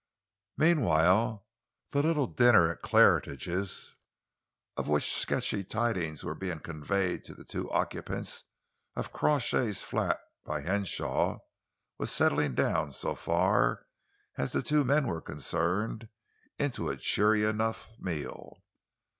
Meanwhile, 0.57 1.45
the 1.91 2.01
little 2.01 2.25
dinner 2.25 2.71
at 2.71 2.81
Claridge's, 2.81 3.93
of 4.75 4.87
which 4.87 5.13
sketchy 5.15 5.63
tidings 5.63 6.23
were 6.23 6.33
being 6.33 6.59
conveyed 6.59 7.23
to 7.25 7.35
the 7.35 7.43
two 7.43 7.69
occupants 7.69 8.43
of 8.95 9.13
Crawshay's 9.13 9.83
flat 9.83 10.19
by 10.43 10.61
Henshaw, 10.61 11.37
was 11.99 12.11
settling 12.11 12.55
down, 12.55 12.89
so 12.91 13.13
far 13.13 13.85
as 14.39 14.53
the 14.53 14.63
two 14.63 14.83
men 14.83 15.05
were 15.05 15.21
concerned, 15.21 16.09
into 16.57 16.89
a 16.89 16.97
cheery 16.97 17.43
enough 17.45 17.91
meal. 17.99 18.57